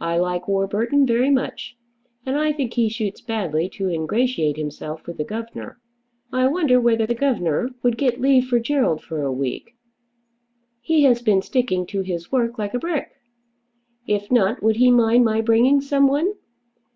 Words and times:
I 0.00 0.16
like 0.18 0.46
Warburton 0.46 1.06
very 1.08 1.28
much, 1.28 1.76
and 2.24 2.36
I 2.36 2.52
think 2.52 2.74
he 2.74 2.88
shoots 2.88 3.20
badly 3.20 3.68
to 3.70 3.88
ingratiate 3.88 4.56
himself 4.56 5.04
with 5.08 5.16
the 5.16 5.24
governor. 5.24 5.80
I 6.32 6.46
wonder 6.46 6.80
whether 6.80 7.04
the 7.04 7.16
governor 7.16 7.70
would 7.82 7.98
get 7.98 8.20
leave 8.20 8.44
for 8.44 8.60
Gerald 8.60 9.02
for 9.02 9.22
a 9.24 9.32
week. 9.32 9.74
He 10.80 11.02
has 11.02 11.20
been 11.20 11.42
sticking 11.42 11.84
to 11.86 12.02
his 12.02 12.30
work 12.30 12.60
like 12.60 12.74
a 12.74 12.78
brick. 12.78 13.08
If 14.06 14.30
not, 14.30 14.62
would 14.62 14.76
he 14.76 14.92
mind 14.92 15.24
my 15.24 15.40
bringing 15.40 15.80
someone? 15.80 16.34